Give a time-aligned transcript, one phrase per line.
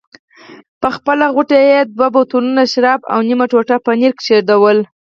[0.81, 4.79] په خپله غوټه کې یې دوه بوتلونه شراب او نیمه ټوټه پنیر کېښوول.